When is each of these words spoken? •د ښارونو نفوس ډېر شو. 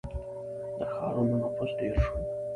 •د 0.79 0.81
ښارونو 0.93 1.35
نفوس 1.43 1.71
ډېر 1.79 1.95
شو. 2.03 2.15